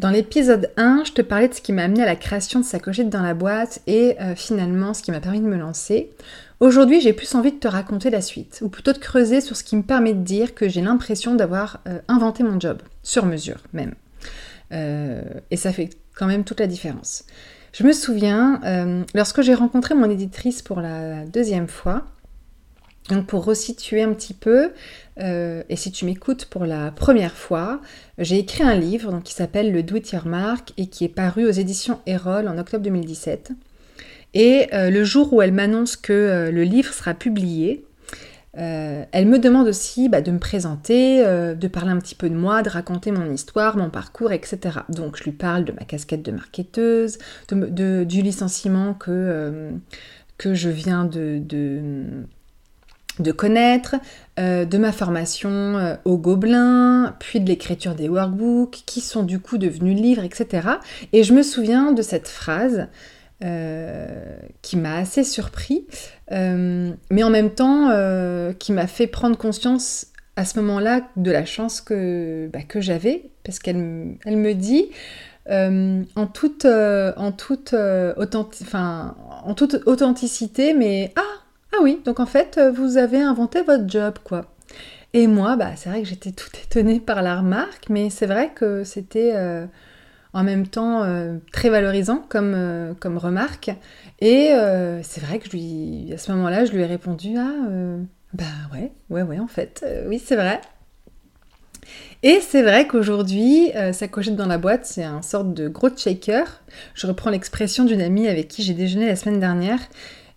[0.00, 2.64] Dans l'épisode 1, je te parlais de ce qui m'a amené à la création de
[2.64, 6.08] Sacochette dans la boîte et euh, finalement ce qui m'a permis de me lancer.
[6.58, 9.62] Aujourd'hui, j'ai plus envie de te raconter la suite, ou plutôt de creuser sur ce
[9.62, 13.58] qui me permet de dire que j'ai l'impression d'avoir euh, inventé mon job, sur mesure
[13.74, 13.92] même.
[14.72, 17.26] Euh, et ça fait quand même toute la différence.
[17.74, 22.06] Je me souviens, lorsque j'ai rencontré mon éditrice pour la deuxième fois,
[23.08, 24.72] donc pour resituer un petit peu,
[25.20, 27.80] euh, et si tu m'écoutes pour la première fois,
[28.18, 31.50] j'ai écrit un livre qui s'appelle Le Do It Mark et qui est paru aux
[31.50, 33.52] éditions Erol en octobre 2017.
[34.34, 37.84] Et euh, le jour où elle m'annonce que euh, le livre sera publié,
[38.52, 42.62] elle me demande aussi bah, de me présenter, de parler un petit peu de moi,
[42.62, 44.80] de raconter mon histoire, mon parcours, etc.
[44.90, 47.16] Donc je lui parle de ma casquette de marketeuse,
[47.48, 49.70] du licenciement que,
[50.36, 52.26] que je viens de de
[53.32, 53.96] connaître,
[54.38, 59.38] euh, de ma formation euh, au Gobelin, puis de l'écriture des workbooks, qui sont du
[59.38, 60.68] coup devenus livres, etc.
[61.12, 62.86] Et je me souviens de cette phrase
[63.44, 65.86] euh, qui m'a assez surpris,
[66.30, 67.90] mais en même temps
[68.58, 70.06] qui m'a fait prendre conscience
[70.36, 74.90] à ce moment-là de la chance que, bah, j'avais, parce qu'elle elle me dit...
[75.50, 77.34] en toute, en,
[79.44, 81.39] en toute authenticité, mais ah,
[81.72, 84.46] ah oui, donc en fait, euh, vous avez inventé votre job, quoi.
[85.12, 88.50] Et moi, bah, c'est vrai que j'étais tout étonnée par la remarque, mais c'est vrai
[88.54, 89.66] que c'était euh,
[90.32, 92.54] en même temps euh, très valorisant comme,
[93.02, 93.70] remarque.
[94.20, 94.50] Et
[95.02, 97.54] c'est vrai que je lui, à ce moment-là, je lui ai répondu Ah,
[98.34, 100.60] bah ouais, ouais, ouais, en fait, oui, c'est vrai.
[102.22, 106.60] Et c'est vrai qu'aujourd'hui, ça cochette dans la boîte, c'est un sorte de gros shaker.
[106.94, 109.80] Je reprends l'expression d'une amie avec qui j'ai déjeuné la semaine dernière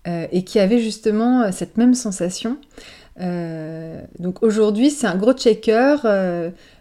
[0.06, 2.58] euh, et qui avait justement euh, cette même sensation.
[3.22, 5.96] Euh, donc aujourd'hui, c'est un gros checker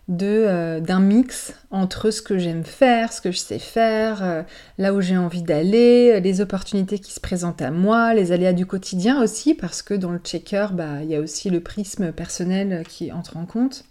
[0.08, 4.44] d'un mix entre ce que j'aime faire, ce que je sais faire,
[4.76, 8.66] là où j'ai envie d'aller, les opportunités qui se présentent à moi, les aléas du
[8.66, 12.84] quotidien aussi, parce que dans le checker, bah, il y a aussi le prisme personnel
[12.88, 13.84] qui entre en compte.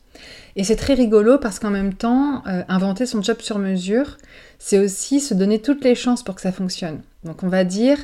[0.56, 4.18] Et c'est très rigolo parce qu'en même temps, inventer son job sur mesure,
[4.60, 7.00] c'est aussi se donner toutes les chances pour que ça fonctionne.
[7.24, 7.98] Donc on va dire,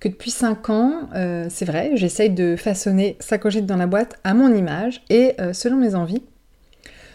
[0.00, 4.32] que depuis 5 ans, euh, c'est vrai, j'essaye de façonner sa dans la boîte à
[4.32, 6.22] mon image et euh, selon mes envies.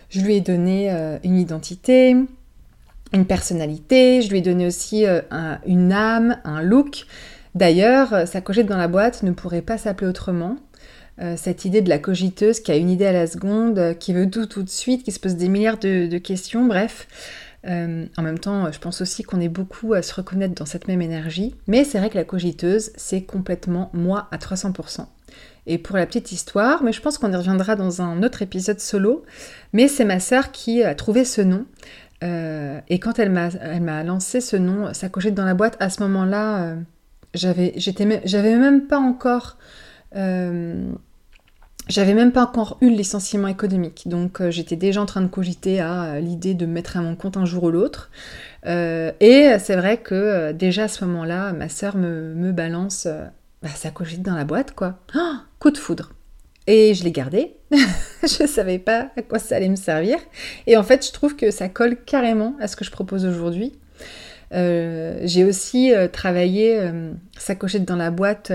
[0.10, 2.16] Je lui ai donné euh, une identité,
[3.12, 5.06] une personnalité, je lui ai donné aussi
[5.66, 7.06] une âme, un look.
[7.56, 10.58] D'ailleurs, sa cogite dans la boîte ne pourrait pas s'appeler autrement.
[11.38, 14.46] Cette idée de la cogiteuse qui a une idée à la seconde, qui veut tout
[14.46, 17.08] tout de suite, qui se pose des milliards de questions, bref.
[17.68, 20.88] Euh, en même temps, je pense aussi qu'on est beaucoup à se reconnaître dans cette
[20.88, 21.56] même énergie.
[21.68, 25.06] Mais c'est vrai que la cogiteuse, c'est complètement moi à 300%.
[25.68, 28.80] Et pour la petite histoire, mais je pense qu'on y reviendra dans un autre épisode
[28.80, 29.26] solo,
[29.74, 31.66] mais c'est ma sœur qui a trouvé ce nom.
[32.24, 36.04] Euh, et quand elle m'a lancé ce nom, ça cogite dans la boîte, à ce
[36.04, 36.76] moment-là, euh,
[37.34, 39.58] j'avais même pas encore
[41.88, 45.28] j'avais même pas encore eu le licenciement économique, donc euh, j'étais déjà en train de
[45.28, 48.10] cogiter à euh, l'idée de me mettre à mon compte un jour ou l'autre.
[48.66, 53.08] Euh, et c'est vrai que déjà à ce moment-là, ma sœur me, balance,
[53.62, 54.98] bah, ça cogite dans la boîte quoi.
[55.16, 56.14] Oh, coup de foudre.
[56.66, 57.58] Et je l'ai gardé.
[58.24, 60.18] je savais pas à quoi ça allait me servir.
[60.66, 63.74] Et en fait, je trouve que ça colle carrément à ce que je propose aujourd'hui.
[64.52, 66.80] J'ai aussi travaillé
[67.38, 68.52] sa cochette dans la boîte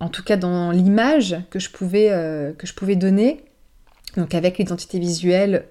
[0.00, 2.52] en tout cas dans l'image que, je pouvais, euh,
[2.96, 3.44] donner,
[4.16, 5.64] donc avec l'identité visuelle,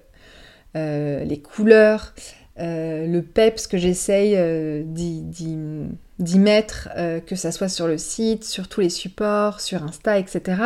[0.76, 2.14] euh, les couleurs,
[2.58, 4.36] euh, le peps que j'essaye
[4.84, 6.88] d'y mettre,
[7.26, 10.60] que ça soit sur le site, sur tous les supports, sur Insta, etc.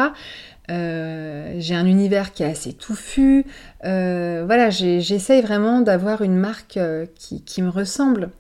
[0.69, 3.45] j'ai un univers qui est assez touffu.
[3.83, 6.79] voilà, j'essaye vraiment d'avoir une marque
[7.15, 8.31] qui, me ressemble.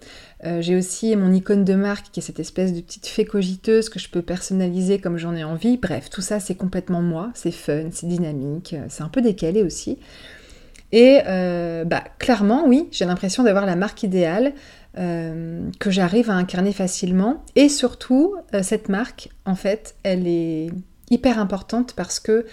[0.46, 3.90] Euh, j'ai aussi mon icône de marque qui est cette espèce de petite fée cogiteuse
[3.90, 5.76] que je peux personnaliser comme j'en ai envie.
[5.76, 9.62] Bref, tout ça c'est complètement moi, c'est fun, c'est dynamique, euh, c'est un peu décalé
[9.62, 9.98] aussi.
[10.92, 14.52] Et euh, bah, clairement, oui, j'ai l'impression d'avoir la marque idéale
[14.96, 17.44] que j'arrive à incarner facilement.
[17.54, 20.66] Et surtout, cette marque, en fait, elle est
[21.10, 22.44] hyper importante parce que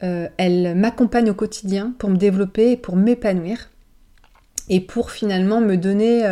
[0.00, 3.68] elle m'accompagne au quotidien pour me développer et pour m'épanouir.
[4.70, 6.24] et pour finalement me donner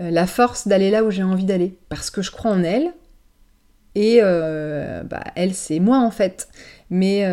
[0.00, 1.78] la force d'aller là où j'ai envie d'aller.
[1.88, 2.92] Parce que je crois en elle,
[3.94, 6.48] et bah, elle, c'est moi en fait.
[6.90, 7.24] Mais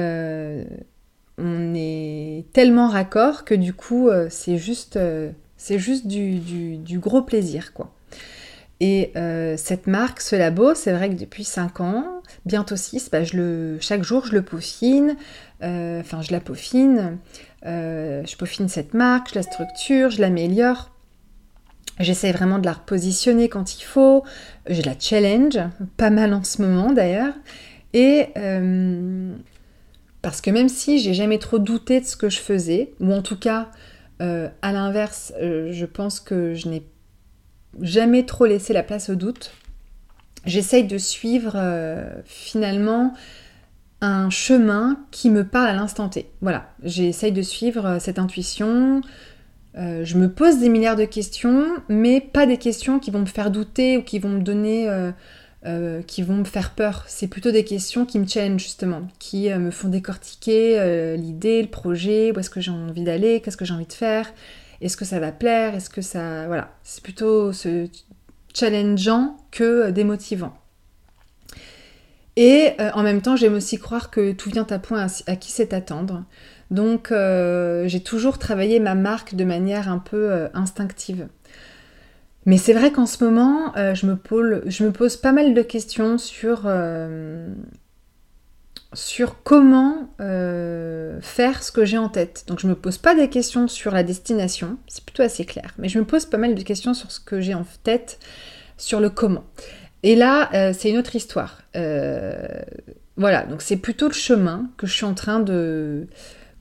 [1.37, 4.99] on est tellement raccord que du coup, c'est juste,
[5.55, 7.93] c'est juste du, gros plaisir, quoi.
[8.79, 9.13] Et
[9.57, 13.77] cette marque, ce labo, c'est vrai que depuis 5 ans, bientôt 6, bah, je le,
[13.79, 15.15] chaque jour je le peaufine,
[15.61, 17.17] enfin je la peaufine,
[17.63, 20.91] je peaufine cette marque, je la structure, je l'améliore
[21.99, 24.23] J'essaie vraiment de la repositionner quand il faut.
[24.69, 25.57] Je la challenge,
[25.97, 27.33] pas mal en ce moment d'ailleurs.
[27.93, 29.33] Et euh,
[30.21, 33.21] parce que même si j'ai jamais trop douté de ce que je faisais, ou en
[33.21, 33.69] tout cas,
[34.21, 36.83] euh, à l'inverse, euh, je pense que je n'ai
[37.81, 39.51] jamais trop laissé la place au doute,
[40.45, 41.57] j'essaye de suivre
[42.25, 43.13] finalement
[44.01, 46.29] un chemin qui me parle à l'instant T.
[46.41, 49.01] Voilà, j'essaye de suivre cette intuition,
[49.77, 53.25] euh, je me pose des milliards de questions, mais pas des questions qui vont me
[53.25, 55.11] faire douter ou qui vont me donner, euh,
[55.65, 57.03] euh, qui vont me faire peur.
[57.07, 62.31] C'est plutôt des questions qui me challenge justement, qui me font décortiquer l'idée, le projet,
[62.35, 64.33] où est-ce que j'ai envie d'aller, qu'est-ce que j'ai envie de faire,
[64.81, 66.47] est-ce que ça va plaire, est-ce que ça...
[66.47, 67.87] Voilà, c'est plutôt ce
[68.53, 70.57] challengeant que démotivant.
[72.35, 75.51] Et en même temps, j'aime aussi croire que tout vient à point à, à qui
[75.51, 76.23] sait attendre.
[76.71, 81.27] Donc euh, j'ai toujours travaillé ma marque de manière un peu euh, instinctive.
[82.45, 84.15] Mais c'est vrai qu'en ce moment, euh, je, me
[84.91, 86.69] pose, pas mal de questions sur,
[88.93, 92.45] sur comment faire ce que j'ai en tête.
[92.47, 95.89] Donc je me pose pas des questions sur la destination, c'est plutôt assez clair, mais
[95.89, 98.19] je me pose pas mal de questions sur ce que j'ai en tête,
[98.77, 99.43] sur le comment.
[100.03, 101.63] Et là, c'est une autre histoire.
[101.73, 106.07] voilà, donc c'est plutôt le chemin que je suis en train de,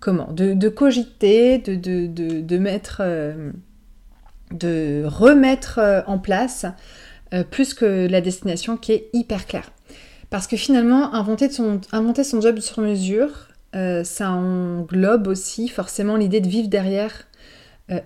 [0.00, 3.50] comment de, cogiter, de, de, mettre, euh,
[4.52, 6.66] de remettre euh, en place
[7.34, 9.70] euh, plus que la destination qui est hyper claire.
[10.30, 13.48] Parce que finalement, inventer son, inventer son job sur mesure,
[14.04, 17.26] ça englobe aussi forcément l'idée de vivre derrière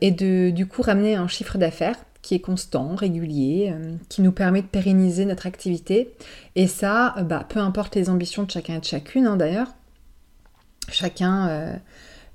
[0.01, 3.73] et de du coup ramener un chiffre d'affaires qui est constant, régulier,
[4.09, 6.11] qui nous permet de pérenniser notre activité.
[6.57, 9.69] Et ça, bah, peu importe les ambitions de chacun et de chacune hein, d'ailleurs,
[10.91, 11.75] Chacun euh,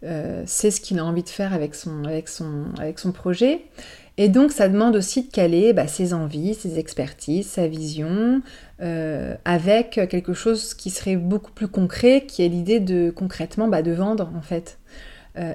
[0.04, 3.62] euh, sait ce qu'il a envie de faire avec son, projet.
[4.18, 8.42] Et donc ça demande aussi de caler bah, ses envies, ses expertises, sa vision,
[8.82, 13.82] euh, avec quelque chose qui serait beaucoup plus concret, qui est l'idée de concrètement bah,
[13.82, 14.80] de vendre en fait.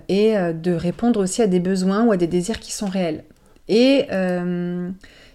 [0.08, 3.24] et de répondre aussi à des besoins ou à des désirs qui sont réels.
[3.68, 4.06] Et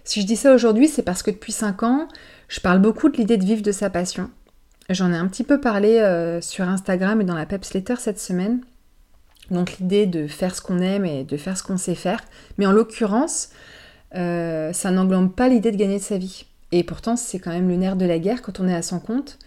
[0.04, 2.06] si je dis ça aujourd'hui, c'est parce que depuis 5 ans,
[2.46, 4.30] je parle beaucoup de l'idée de vivre de sa passion.
[4.88, 8.20] J'en ai un petit peu parlé euh, sur Instagram et dans la Peps Letter cette
[8.20, 8.60] semaine.
[9.50, 12.20] Donc l'idée de faire ce qu'on aime et de faire ce qu'on sait faire.
[12.58, 13.50] Mais en l'occurrence,
[14.14, 16.46] euh, ça n'englobe pas l'idée de gagner de sa vie.
[16.72, 19.00] Et pourtant, c'est quand même le nerf de la guerre quand on est à son
[19.00, 19.38] compte.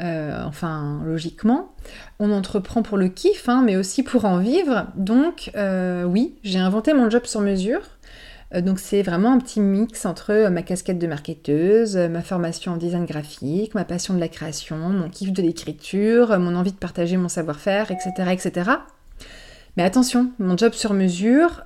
[0.00, 1.74] Euh, enfin, logiquement,
[2.18, 4.86] on entreprend pour le kiff, hein, mais aussi pour en vivre.
[4.96, 5.50] Donc,
[6.06, 7.80] oui, j'ai inventé mon job sur mesure.
[8.54, 12.22] Euh, donc c'est vraiment un petit mix entre euh, ma casquette de marketeuse, euh, ma
[12.22, 16.72] formation en design graphique, ma passion de la création, mon kiff de l'écriture, mon envie
[16.72, 18.70] de partager mon savoir-faire, etc., etc.
[19.76, 21.62] Mais attention, mon job sur mesure,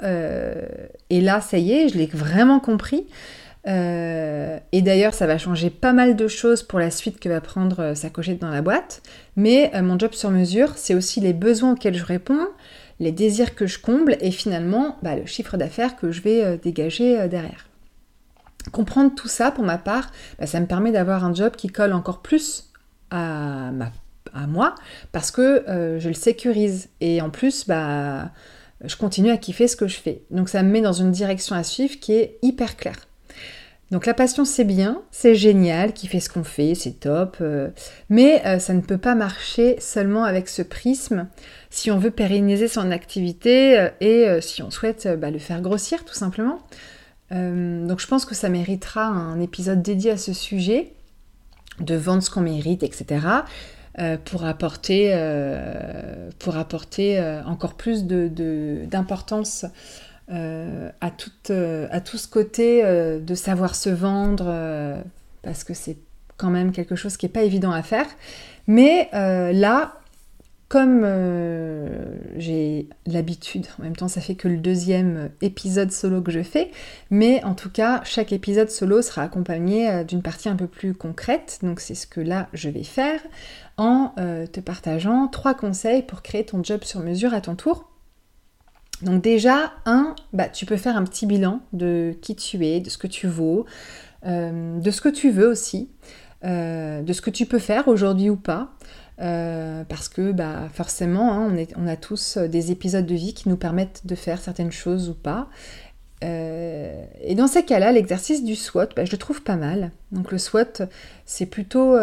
[1.11, 3.09] et là ça y est, je l'ai vraiment compris.
[3.67, 7.95] et d'ailleurs, ça va changer pas mal de choses pour la suite que va prendre
[7.95, 9.03] sa cochette dans la boîte.
[9.35, 12.47] Mais mon job sur mesure, c'est aussi les besoins auxquels je réponds,
[12.99, 16.57] les désirs que je comble et finalement bah, le chiffre d'affaires que je vais euh,
[16.57, 17.69] dégager euh, derrière.
[18.73, 21.93] Comprendre tout ça pour ma part, bah, ça me permet d'avoir un job qui colle
[21.93, 22.71] encore plus
[23.11, 23.71] à,
[24.49, 24.75] moi
[25.13, 28.31] parce que euh, je le sécurise et en plus bah,
[28.85, 30.25] je continue à kiffer ce que je fais.
[30.31, 32.99] Donc ça me met dans une direction à suivre qui est hyper claire.
[33.93, 37.69] Donc la passion c'est bien, c'est génial, qui fait ce qu'on fait, c'est top, euh,
[38.09, 41.29] mais euh, ça ne peut pas marcher seulement avec ce prisme
[41.71, 46.05] si on veut pérenniser son activité euh, et si on souhaite bah, le faire grossir
[46.05, 46.59] tout simplement.
[47.31, 50.93] donc je pense que ça méritera un épisode dédié à ce sujet,
[51.79, 53.21] de vendre ce qu'on mérite, etc.
[54.25, 55.15] pour apporter,
[57.47, 59.71] encore plus d'importance de,
[60.29, 64.53] euh, à, tout, euh, à tout ce côté euh, de savoir se vendre,
[65.43, 65.99] parce que c'est
[66.37, 68.07] quand même quelque chose qui n'est pas évident à faire.
[68.67, 70.01] Mais là,
[70.69, 71.07] comme
[72.37, 76.73] j'ai l'habitude, en même temps ça fait que le deuxième épisode solo que je fais,
[77.11, 81.61] mais en tout cas chaque épisode solo sera accompagné d'une partie un peu plus concrète,
[81.63, 83.21] donc c'est ce que là je vais faire
[83.77, 87.89] en te partageant trois conseils pour créer ton job sur mesure à ton tour
[89.03, 92.89] Donc déjà, un, bah, tu peux faire un petit bilan de qui tu es, de
[92.89, 93.67] ce que tu vaux,
[94.27, 95.91] euh, de ce que tu veux aussi,
[96.45, 98.71] euh, de ce que tu peux faire aujourd'hui ou pas.
[99.19, 103.57] Euh, parce que bah, forcément, hein, on, a tous des épisodes de vie qui nous
[103.57, 105.49] permettent de faire certaines choses ou pas.
[106.23, 109.91] et dans ces cas-là, l'exercice du SWOT, bah, je le trouve pas mal.
[110.13, 110.87] Donc le SWOT,
[111.27, 111.97] c'est plutôt,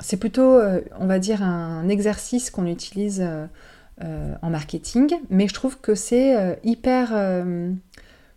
[0.00, 0.60] c'est plutôt
[0.98, 3.24] on va dire, un exercice qu'on utilise
[4.04, 7.72] euh, en marketing, mais je trouve que c'est euh, hyper, euh,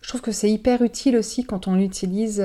[0.00, 2.42] je trouve que c'est hyper utile aussi quand on l'utilise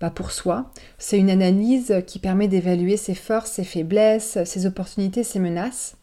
[0.00, 0.70] bah, pour soi.
[0.98, 5.96] C'est une analyse qui permet d'évaluer ses forces, ses faiblesses, ses opportunités, ses menaces.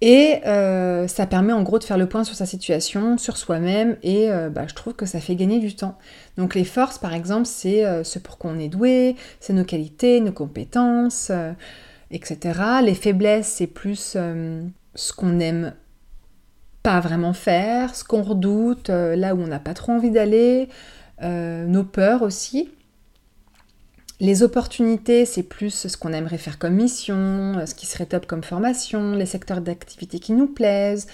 [0.00, 4.30] Et ça permet en gros de faire le point sur sa situation, sur soi-même, et
[4.50, 5.98] bah, je trouve que ça fait gagner du temps.
[6.38, 10.20] Donc les forces, par exemple, c'est ce pour quoi on est doué, c'est nos qualités,
[10.20, 11.30] nos compétences
[12.10, 12.60] etc.
[12.82, 14.62] Les faiblesses, c'est plus euh,
[14.94, 15.74] ce qu'on n'aime
[16.82, 20.68] pas vraiment faire, ce qu'on redoute, euh, là où on n'a pas trop envie d'aller,
[21.22, 22.70] euh, nos peurs aussi.
[24.18, 28.42] Les opportunités, c'est plus ce qu'on aimerait faire comme mission, ce qui serait top comme
[28.42, 31.06] formation, les secteurs d'activité qui nous plaisent,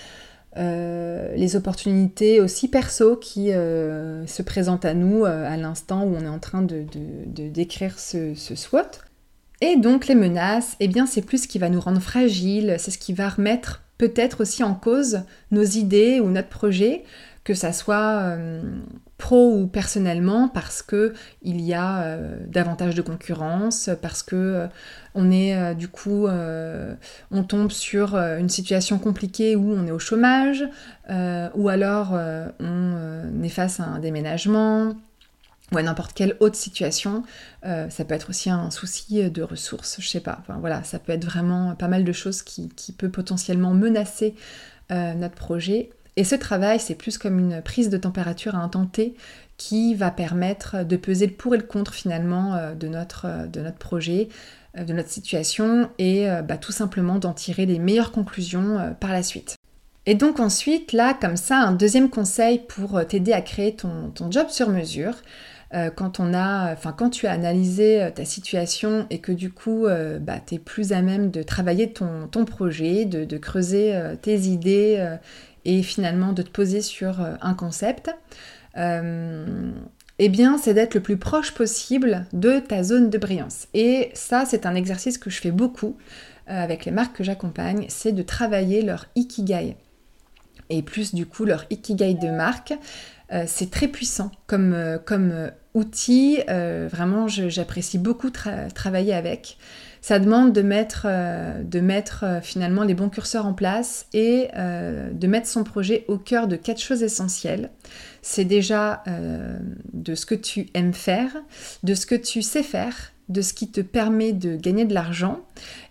[0.56, 6.40] les opportunités aussi perso qui se présentent à nous à l'instant où on est en
[6.40, 6.84] train de,
[7.48, 9.05] décrire ce, ce SWOT.
[9.60, 12.90] Et donc les menaces, eh bien c'est plus ce qui va nous rendre fragiles, c'est
[12.90, 17.04] ce qui va remettre peut-être aussi en cause nos idées ou notre projet,
[17.44, 18.60] que ça soit euh,
[19.18, 24.66] pro ou personnellement, parce que il y a euh, davantage de concurrence, parce que euh,
[25.14, 30.62] on est du coup, on tombe sur une situation compliquée où on est au chômage,
[31.08, 32.12] ou alors
[32.60, 34.94] on est face à un déménagement,
[35.72, 37.22] ou à n'importe quelle autre situation.
[37.64, 40.38] Euh, ça peut être aussi un souci de ressources, je sais pas.
[40.40, 44.34] Enfin voilà, ça peut être vraiment pas mal de choses qui, qui peut potentiellement menacer
[44.92, 45.90] euh, notre projet.
[46.16, 49.14] Et ce travail, c'est plus comme une prise de température à un temps T
[49.56, 53.60] qui va permettre de peser le pour et le contre finalement euh, de, notre, de
[53.60, 54.28] notre projet,
[54.78, 59.56] de notre situation et bah, tout simplement d'en tirer les meilleures conclusions par la suite.
[60.04, 64.30] Et donc ensuite, là, comme ça, un deuxième conseil pour t'aider à créer ton, ton
[64.30, 65.14] job sur mesure,
[65.74, 69.50] euh, quand on a, enfin quand tu as analysé euh, ta situation et que du
[69.50, 73.94] coup euh, bah, tu es plus à même de travailler ton, ton projet, de, creuser
[74.22, 75.16] tes idées
[75.64, 78.10] et finalement de te poser sur un concept,
[78.76, 83.68] eh bien c'est d'être le plus proche possible de ta zone de brillance.
[83.74, 85.96] Et ça c'est un exercice que je fais beaucoup
[86.46, 89.76] avec les marques que j'accompagne, c'est de travailler leur ikigai
[90.70, 92.74] et plus du coup leur ikigai de marque.
[93.32, 96.38] Euh, c'est très puissant comme, euh, comme euh, outil.
[96.46, 99.58] vraiment, j'apprécie beaucoup travailler avec.
[100.00, 101.06] Ça demande de mettre,
[101.62, 106.46] de mettre finalement les bons curseurs en place et de mettre son projet au cœur
[106.46, 107.70] de quatre choses essentielles.
[108.22, 109.02] C'est déjà
[109.92, 111.32] de ce que tu aimes faire,
[111.82, 115.40] de ce que tu sais faire, de ce qui te permet de gagner de l'argent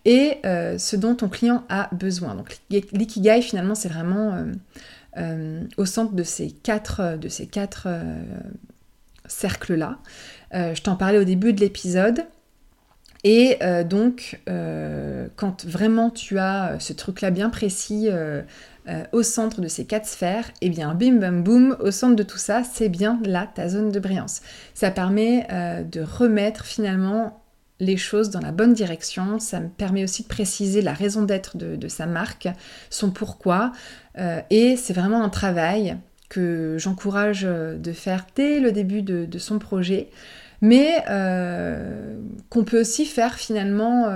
[0.06, 2.34] et ce dont ton client a besoin.
[2.34, 4.46] Donc l'ikigai finalement c'est vraiment
[5.78, 8.22] au centre de ces quatre, de ces quatre euh,
[9.26, 10.00] cercles-là.
[10.54, 12.26] Euh, je t'en parlais au début de l'épisode.
[13.28, 13.58] Et
[13.90, 14.40] donc,
[15.36, 18.08] quand vraiment tu as ce truc-là bien précis
[19.14, 22.22] au centre de ces quatre sphères, et eh bien, bim bam boum, au centre de
[22.22, 24.44] tout ça, c'est bien là ta zone de brillance.
[24.76, 25.48] Ça permet
[25.92, 27.42] de remettre finalement
[27.80, 29.40] les choses dans la bonne direction.
[29.40, 32.48] Ça me permet aussi de préciser la raison d'être de, sa marque,
[32.90, 33.72] son pourquoi.
[34.18, 35.98] Euh, et c'est vraiment un travail
[36.30, 40.10] que j'encourage euh, de faire dès le début de, son projet,
[40.62, 42.18] mais euh,
[42.50, 44.08] qu'on peut aussi faire finalement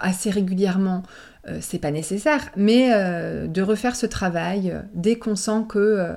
[0.00, 1.02] assez régulièrement.
[1.60, 2.90] c'est pas nécessaire, mais
[3.46, 6.08] de refaire ce travail dès qu'on sent que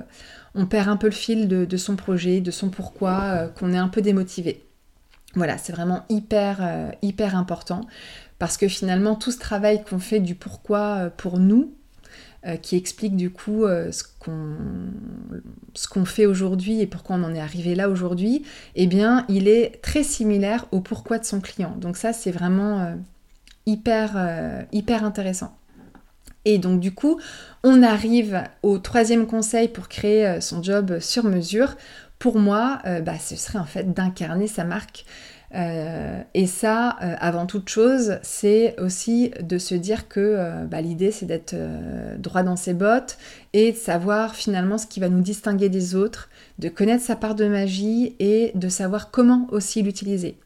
[0.54, 3.88] on perd un peu le fil de son projet, de son pourquoi, qu'on est un
[3.88, 4.64] peu démotivé.
[5.34, 7.82] Voilà, c'est vraiment hyper, euh, hyper important
[8.38, 11.72] parce que finalement tout ce travail qu'on fait du pourquoi euh, pour nous,
[12.44, 14.02] euh, qui explique du coup ce
[15.88, 19.80] qu'on fait aujourd'hui et pourquoi on en est arrivé là aujourd'hui, eh bien il est
[19.80, 21.74] très similaire au pourquoi de son client.
[21.78, 22.96] Donc ça c'est vraiment
[23.64, 25.56] hyper, hyper intéressant.
[26.44, 27.20] Et donc du coup,
[27.62, 31.76] on arrive au troisième conseil pour créer son job sur mesure
[32.22, 35.04] pour moi, euh, bah, ce serait en fait d'incarner sa marque.
[35.56, 41.10] Euh, et ça, euh, avant toute chose, c'est aussi de se dire que bah, l'idée,
[41.10, 41.56] c'est d'être
[42.18, 43.18] droit dans ses bottes
[43.54, 46.30] et de savoir finalement ce qui va nous distinguer des autres,
[46.60, 50.36] de connaître sa part de magie et de savoir comment aussi l'utiliser.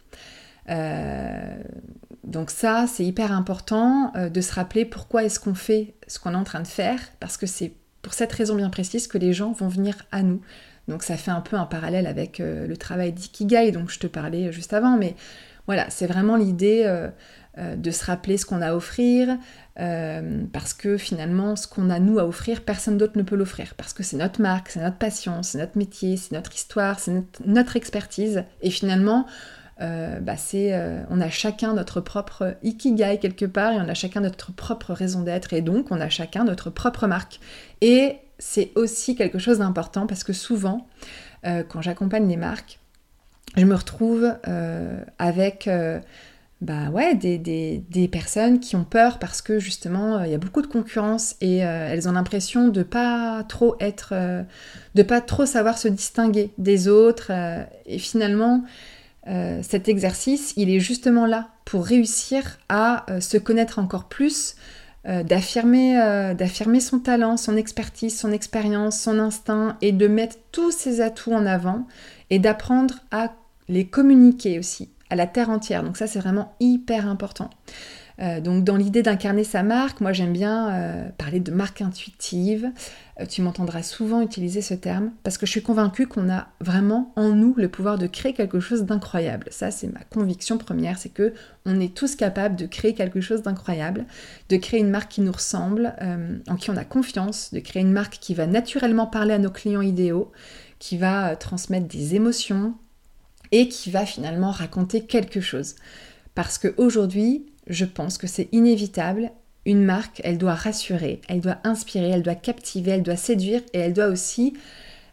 [2.26, 6.32] Donc ça, c'est hyper important euh, de se rappeler pourquoi est-ce qu'on fait ce qu'on
[6.32, 9.32] est en train de faire, parce que c'est pour cette raison bien précise que les
[9.32, 10.40] gens vont venir à nous.
[10.88, 14.06] Donc ça fait un peu un parallèle avec euh, le travail d'Ikigai dont je te
[14.08, 15.14] parlais juste avant, mais
[15.66, 17.10] voilà, c'est vraiment l'idée euh,
[17.76, 19.38] de se rappeler ce qu'on a à offrir,
[19.74, 23.94] parce que finalement, ce qu'on a nous à offrir, personne d'autre ne peut l'offrir, parce
[23.94, 27.76] que c'est notre marque, c'est notre passion, c'est notre métier, c'est notre histoire, c'est notre
[27.76, 29.26] expertise, et finalement,
[29.82, 33.94] euh, bah c'est, euh, on a chacun notre propre ikigai quelque part et on a
[33.94, 37.40] chacun notre propre raison d'être et donc on a chacun notre propre marque.
[37.82, 40.86] Et c'est aussi quelque chose d'important parce que souvent,
[41.46, 42.78] euh, quand j'accompagne les marques,
[43.56, 44.34] je me retrouve
[45.18, 45.70] avec
[46.60, 50.38] bah ouais, des, des, des, personnes qui ont peur parce que justement il y a
[50.38, 54.14] beaucoup de concurrence et elles ont l'impression de pas trop être,
[54.94, 57.30] de pas trop savoir se distinguer des autres
[57.86, 58.64] et finalement
[59.28, 64.54] euh, cet exercice, il est justement là pour réussir à euh, se connaître encore plus,
[65.06, 71.00] euh, d'affirmer son talent, son expertise, son expérience, son instinct et de mettre tous ses
[71.00, 71.86] atouts en avant
[72.30, 73.32] et d'apprendre à
[73.68, 75.82] les communiquer aussi à la terre entière.
[75.82, 77.50] Donc ça, c'est vraiment hyper important.
[78.20, 82.70] Euh, donc dans l'idée d'incarner sa marque, moi j'aime bien euh, parler de marque intuitive.
[83.20, 87.12] Euh, tu m'entendras souvent utiliser ce terme parce que je suis convaincue qu'on a vraiment
[87.16, 89.46] en nous le pouvoir de créer quelque chose d'incroyable.
[89.50, 91.34] Ça c'est ma conviction première, c'est que
[91.66, 94.06] on est tous capables de créer quelque chose d'incroyable,
[94.48, 95.94] de créer une marque qui nous ressemble,
[96.48, 99.50] en qui on a confiance, de créer une marque qui va naturellement parler à nos
[99.50, 100.32] clients idéaux,
[100.78, 102.74] qui va transmettre des émotions
[103.52, 105.74] et qui va finalement raconter quelque chose.
[106.34, 109.30] Parce qu'aujourd'hui, je pense que c'est inévitable.
[109.64, 113.80] Une marque, elle doit rassurer, elle doit inspirer, elle doit captiver, elle doit séduire et
[113.80, 114.54] elle doit aussi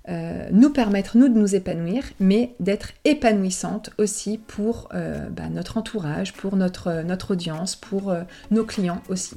[0.09, 5.77] euh, nous permettre, nous, de nous épanouir, mais d'être épanouissante aussi pour euh, bah, notre
[5.77, 9.35] entourage, pour notre, notre audience, pour euh, nos clients aussi.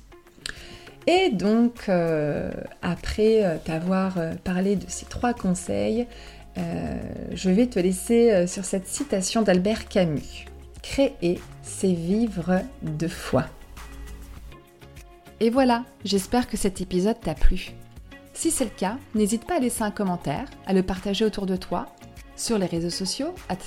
[1.07, 1.88] Et donc,
[2.83, 6.09] après t'avoir parlé de ces trois conseils,
[6.57, 10.46] je vais te laisser sur cette citation d'Albert Camus.
[10.90, 13.44] Créer, c'est vivre de foi.
[15.40, 17.72] Et voilà, j'espère que cet épisode t'a plu.
[18.33, 21.57] Si c'est le cas, n'hésite pas à laisser un commentaire, à le partager autour de
[21.57, 21.85] toi,
[22.37, 23.64] sur les réseaux sociaux, à te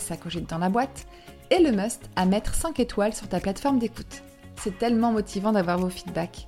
[0.48, 1.06] dans la boîte,
[1.52, 4.24] et le must à mettre 5 étoiles sur ta plateforme d'écoute.
[4.56, 6.48] C'est tellement motivant d'avoir vos feedbacks.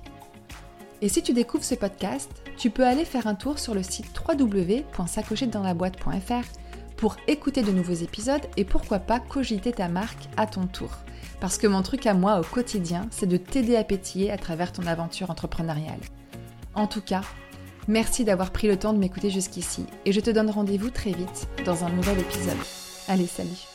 [1.00, 4.06] Et si tu découvres ce podcast, tu peux aller faire un tour sur le site
[4.26, 6.61] www.sacochettedans-la-boîte.fr
[7.02, 10.90] pour écouter de nouveaux épisodes et pourquoi pas cogiter ta marque à ton tour.
[11.40, 14.70] Parce que mon truc à moi au quotidien, c'est de t'aider à pétiller à travers
[14.70, 15.98] ton aventure entrepreneuriale.
[16.76, 17.22] En tout cas,
[17.88, 21.48] merci d'avoir pris le temps de m'écouter jusqu'ici et je te donne rendez-vous très vite
[21.64, 22.54] dans un nouvel épisode.
[23.08, 23.71] Allez, salut